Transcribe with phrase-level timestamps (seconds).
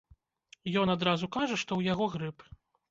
[0.83, 2.51] Ён адразу кажа, што ў яго грып.